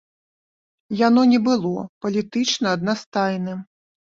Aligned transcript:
Яно 1.01 1.21
не 1.33 1.39
было 1.49 1.83
палітычна 2.07 2.67
аднастайным. 2.79 3.59